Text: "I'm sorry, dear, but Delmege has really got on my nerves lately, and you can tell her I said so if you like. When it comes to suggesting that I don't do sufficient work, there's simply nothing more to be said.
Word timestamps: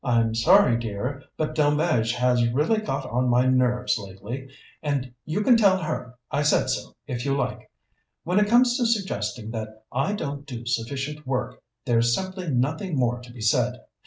"I'm 0.03 0.33
sorry, 0.33 0.77
dear, 0.79 1.25
but 1.37 1.53
Delmege 1.53 2.13
has 2.15 2.47
really 2.49 2.81
got 2.81 3.07
on 3.07 3.29
my 3.29 3.45
nerves 3.45 3.99
lately, 3.99 4.49
and 4.81 5.13
you 5.25 5.41
can 5.43 5.55
tell 5.55 5.77
her 5.77 6.15
I 6.31 6.41
said 6.41 6.71
so 6.71 6.95
if 7.05 7.23
you 7.23 7.37
like. 7.37 7.69
When 8.23 8.39
it 8.39 8.47
comes 8.49 8.77
to 8.77 8.87
suggesting 8.87 9.51
that 9.51 9.83
I 9.91 10.13
don't 10.13 10.47
do 10.47 10.65
sufficient 10.65 11.27
work, 11.27 11.61
there's 11.85 12.15
simply 12.15 12.49
nothing 12.49 12.95
more 12.97 13.19
to 13.21 13.31
be 13.31 13.41
said. 13.41 13.81